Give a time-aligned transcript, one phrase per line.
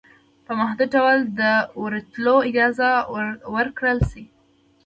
[0.45, 2.89] په محدود ډول دورتلو اجازه
[3.55, 4.25] ورکړل شوه